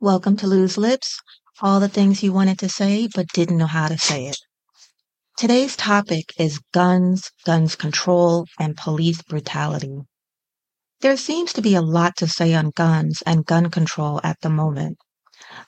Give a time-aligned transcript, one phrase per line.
[0.00, 1.18] Welcome to Loose Lips,
[1.62, 4.36] all the things you wanted to say but didn't know how to say it.
[5.38, 10.02] Today's topic is guns, guns control, and police brutality.
[11.00, 14.50] There seems to be a lot to say on guns and gun control at the
[14.50, 14.98] moment.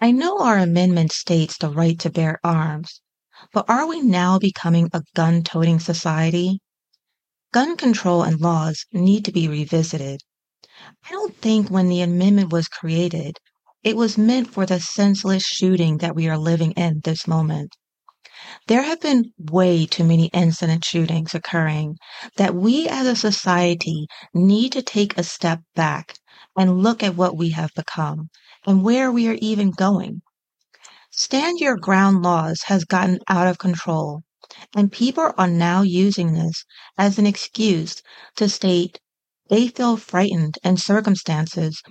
[0.00, 3.02] I know our amendment states the right to bear arms,
[3.52, 6.60] but are we now becoming a gun toting society?
[7.52, 10.22] Gun control and laws need to be revisited.
[11.06, 13.36] I don't think when the amendment was created,
[13.84, 17.76] it was meant for the senseless shooting that we are living in this moment.
[18.66, 21.98] There have been way too many incident shootings occurring
[22.36, 26.16] that we as a society need to take a step back
[26.56, 28.30] and look at what we have become
[28.66, 30.22] and where we are even going.
[31.10, 34.22] Stand your ground laws has gotten out of control
[34.74, 36.64] and people are now using this
[36.96, 38.02] as an excuse
[38.36, 38.98] to state
[39.50, 41.82] they feel frightened in circumstances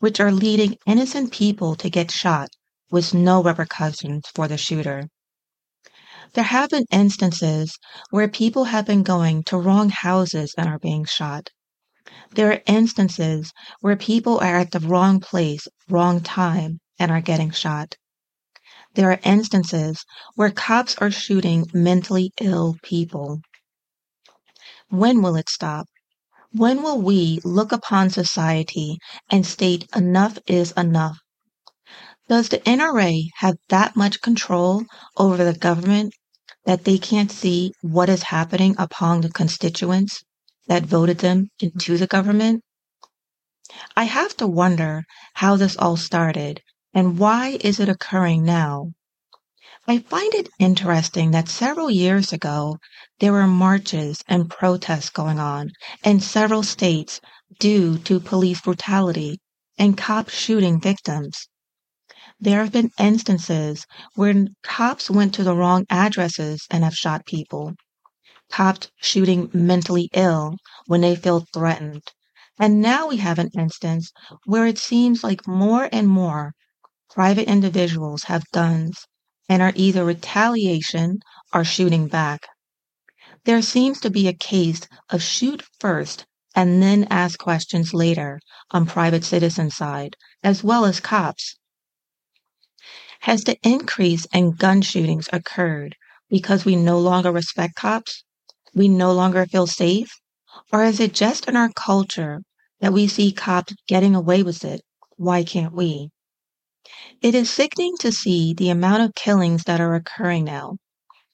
[0.00, 2.48] which are leading innocent people to get shot
[2.90, 5.08] with no repercussions for the shooter.
[6.34, 7.78] There have been instances
[8.10, 11.50] where people have been going to wrong houses and are being shot.
[12.32, 17.50] There are instances where people are at the wrong place, wrong time, and are getting
[17.50, 17.96] shot.
[18.94, 23.40] There are instances where cops are shooting mentally ill people.
[24.88, 25.86] When will it stop?
[26.52, 28.98] When will we look upon society
[29.30, 31.18] and state enough is enough?
[32.28, 34.84] Does the NRA have that much control
[35.16, 36.14] over the government
[36.64, 40.24] that they can't see what is happening upon the constituents
[40.68, 42.62] that voted them into the government?
[43.96, 45.04] I have to wonder
[45.34, 46.62] how this all started
[46.94, 48.92] and why is it occurring now?
[49.90, 52.76] I find it interesting that several years ago,
[53.20, 55.70] there were marches and protests going on
[56.04, 57.22] in several states
[57.58, 59.40] due to police brutality
[59.78, 61.48] and cops shooting victims.
[62.38, 67.72] There have been instances where cops went to the wrong addresses and have shot people.
[68.50, 72.02] Cops shooting mentally ill when they feel threatened.
[72.58, 74.12] And now we have an instance
[74.44, 76.52] where it seems like more and more
[77.08, 79.06] private individuals have guns
[79.48, 81.20] and are either retaliation
[81.52, 82.46] or shooting back.
[83.44, 88.86] There seems to be a case of shoot first and then ask questions later on
[88.86, 91.56] private citizen side, as well as cops.
[93.20, 95.96] Has the increase in gun shootings occurred
[96.28, 98.24] because we no longer respect cops?
[98.74, 100.10] We no longer feel safe?
[100.72, 102.42] Or is it just in our culture
[102.80, 104.82] that we see cops getting away with it?
[105.16, 106.10] Why can't we?
[107.20, 110.76] It is sickening to see the amount of killings that are occurring now.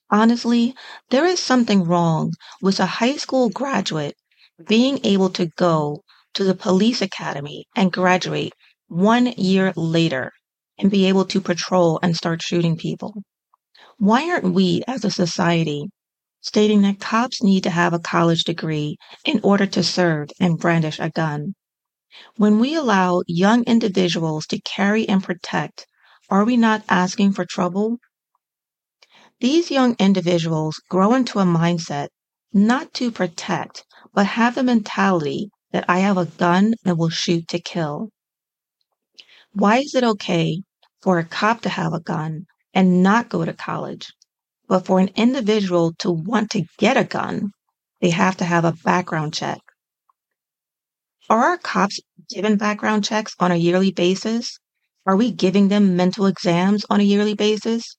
[0.09, 0.75] Honestly,
[1.09, 4.15] there is something wrong with a high school graduate
[4.67, 8.53] being able to go to the police academy and graduate
[8.87, 10.31] one year later
[10.77, 13.23] and be able to patrol and start shooting people.
[13.97, 15.85] Why aren't we as a society
[16.41, 20.99] stating that cops need to have a college degree in order to serve and brandish
[20.99, 21.55] a gun?
[22.37, 25.85] When we allow young individuals to carry and protect,
[26.29, 27.97] are we not asking for trouble?
[29.41, 32.07] These young individuals grow into a mindset
[32.53, 33.83] not to protect,
[34.13, 38.09] but have the mentality that I have a gun and will shoot to kill.
[39.51, 40.61] Why is it okay
[41.01, 44.11] for a cop to have a gun and not go to college,
[44.67, 47.51] but for an individual to want to get a gun,
[47.99, 49.59] they have to have a background check?
[51.27, 51.99] Are our cops
[52.29, 54.59] given background checks on a yearly basis?
[55.07, 57.97] Are we giving them mental exams on a yearly basis?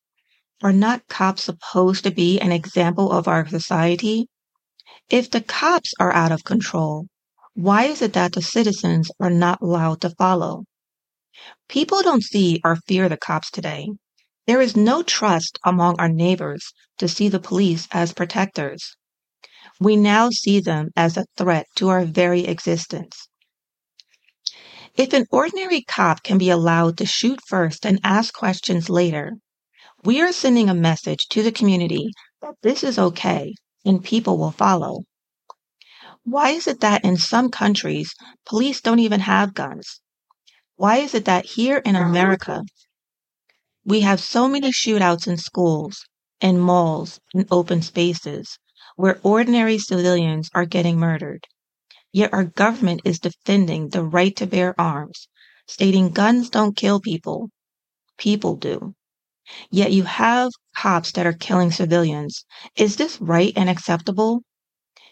[0.62, 4.28] Are not cops supposed to be an example of our society?
[5.10, 7.08] If the cops are out of control,
[7.54, 10.62] why is it that the citizens are not allowed to follow?
[11.68, 13.88] People don't see or fear the cops today.
[14.46, 18.96] There is no trust among our neighbors to see the police as protectors.
[19.78, 23.28] We now see them as a threat to our very existence.
[24.96, 29.36] If an ordinary cop can be allowed to shoot first and ask questions later,
[30.04, 32.10] we are sending a message to the community
[32.40, 33.54] that this is okay
[33.84, 35.04] and people will follow.
[36.24, 38.14] Why is it that in some countries,
[38.46, 40.00] police don't even have guns?
[40.76, 42.62] Why is it that here in America,
[43.84, 46.04] we have so many shootouts in schools,
[46.40, 48.58] in malls, in open spaces,
[48.96, 51.46] where ordinary civilians are getting murdered.
[52.12, 55.28] Yet our government is defending the right to bear arms,
[55.66, 57.50] stating guns don't kill people.
[58.18, 58.94] People do.
[59.70, 62.44] Yet you have cops that are killing civilians.
[62.74, 64.42] Is this right and acceptable?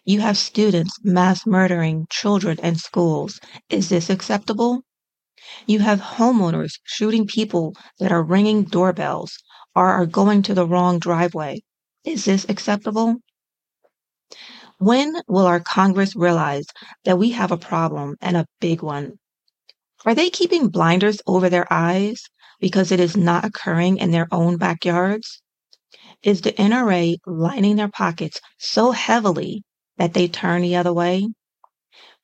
[0.04, 3.40] You have students mass murdering children in schools.
[3.70, 4.82] Is this acceptable?
[5.66, 9.38] You have homeowners shooting people that are ringing doorbells
[9.74, 11.62] or are going to the wrong driveway.
[12.04, 13.16] Is this acceptable?
[14.78, 16.66] When will our Congress realize
[17.04, 19.18] that we have a problem and a big one?
[20.04, 22.24] Are they keeping blinders over their eyes
[22.60, 25.40] because it is not occurring in their own backyards?
[26.22, 29.62] Is the NRA lining their pockets so heavily
[29.96, 31.28] that they turn the other way?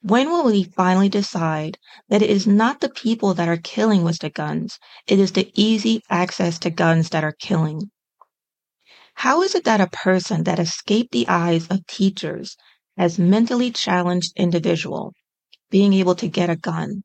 [0.02, 4.18] When will we finally decide that it is not the people that are killing with
[4.18, 7.90] the guns, it is the easy access to guns that are killing?
[9.20, 12.56] How is it that a person that escaped the eyes of teachers
[12.96, 15.12] as mentally challenged individual
[15.70, 17.02] being able to get a gun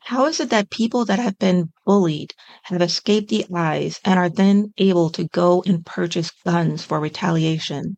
[0.00, 2.34] how is it that people that have been bullied
[2.64, 7.96] have escaped the eyes and are then able to go and purchase guns for retaliation?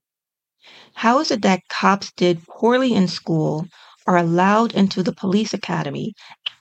[0.94, 3.66] How is it that cops did poorly in school
[4.06, 6.14] are allowed into the police academy,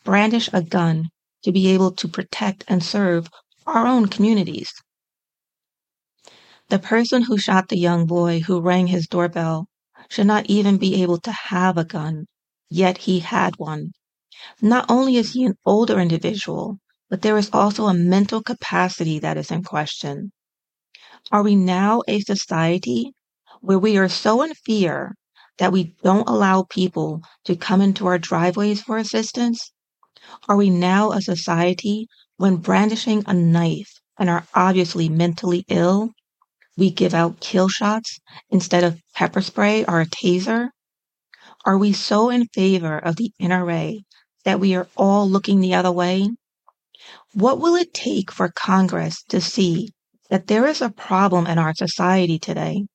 [0.04, 1.10] brandish a gun
[1.44, 3.30] to be able to protect and serve
[3.68, 4.74] our own communities?
[6.70, 9.68] The person who shot the young boy who rang his doorbell
[10.10, 12.26] should not even be able to have a gun,
[12.72, 13.92] yet he had one.
[14.62, 16.80] Not only is he an older individual,
[17.10, 20.32] but there is also a mental capacity that is in question.
[21.32, 23.14] Are we now a society
[23.62, 25.14] where we are so in fear
[25.60, 29.72] that we don't allow people to come into our driveways for assistance?
[30.50, 32.08] Are we now a society
[32.38, 36.12] when brandishing a knife and are obviously mentally ill,
[36.78, 38.20] we give out kill shots
[38.50, 40.70] instead of pepper spray or a taser?
[41.66, 44.04] Are we so in favor of the NRA
[44.44, 46.30] that we are all looking the other way?
[47.34, 49.90] What will it take for Congress to see
[50.30, 52.86] that there is a problem in our society today?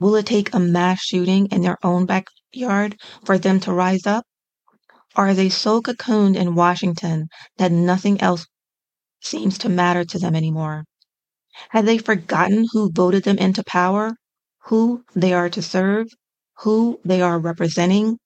[0.00, 4.24] Will it take a mass shooting in their own backyard for them to rise up?
[5.14, 7.28] Are they so cocooned in Washington
[7.58, 8.46] that nothing else
[9.20, 10.84] seems to matter to them anymore?
[11.70, 14.14] Have they forgotten who voted them into power,
[14.66, 16.06] who they are to serve,
[16.60, 18.18] who they are representing,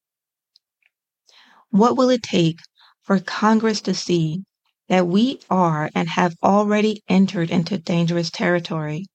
[1.71, 2.59] what will it take
[3.03, 4.45] for Congress to see
[4.89, 9.07] that we are and have already entered into dangerous territory?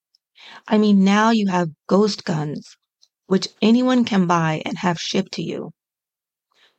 [0.68, 2.76] I mean, now you have ghost guns,
[3.28, 5.72] which anyone can buy and have shipped to you.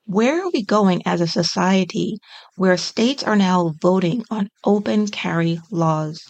[0.05, 2.19] Where are we going as a society
[2.57, 6.21] where states are now voting on open carry laws?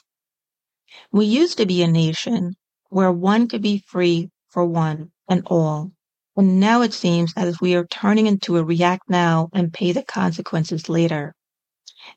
[1.12, 2.54] We used to be a nation
[2.90, 5.92] where one could be free for one and all.
[6.36, 9.92] And now it seems as if we are turning into a react now and pay
[9.92, 11.34] the consequences later.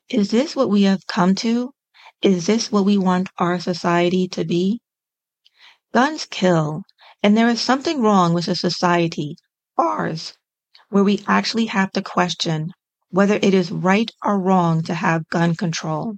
[0.08, 1.72] Is this what we have come to?
[2.22, 4.80] Is this what we want our society to be?
[5.92, 6.82] Guns kill,
[7.22, 9.36] and there is something wrong with a society,
[9.76, 10.34] ours,
[10.90, 12.72] where we actually have to question
[13.10, 16.16] whether it is right or wrong to have gun control.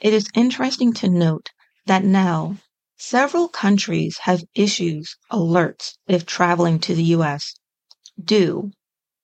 [0.00, 1.50] It is interesting to note
[1.86, 2.58] that now
[2.96, 7.54] Several countries have issued alerts if traveling to the U.S.
[8.22, 8.72] due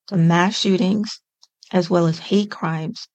[0.08, 1.20] to mass shootings
[1.72, 3.08] as well as hate crimes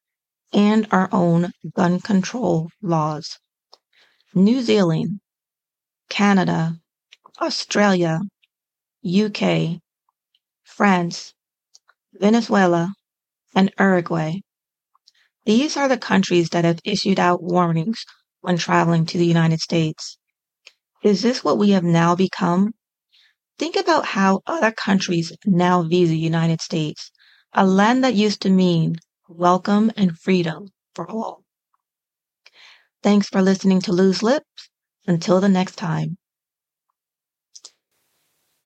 [0.53, 3.39] and our own gun control laws.
[4.33, 5.21] New Zealand,
[6.09, 6.79] Canada,
[7.41, 8.21] Australia,
[9.05, 9.81] UK,
[10.63, 11.33] France,
[12.13, 12.93] Venezuela,
[13.55, 14.39] and Uruguay.
[15.45, 18.05] These are the countries that have issued out warnings
[18.41, 20.17] when traveling to the United States.
[21.03, 22.73] Is this what we have now become?
[23.59, 27.11] Think about how other countries now view the United States,
[27.53, 28.95] a land that used to mean
[29.29, 31.43] welcome and freedom for all.
[33.03, 34.69] Thanks for listening to Loose Lips.
[35.07, 36.17] Until the next time.